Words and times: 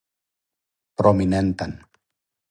проминентан 0.97 1.73